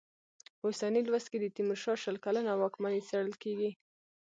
په 0.57 0.63
اوسني 0.69 1.01
لوست 1.07 1.27
کې 1.31 1.37
د 1.41 1.45
تېمورشاه 1.55 1.97
شل 2.03 2.17
کلنه 2.25 2.51
واکمني 2.55 3.01
څېړل 3.09 3.33
کېږي. 3.43 3.71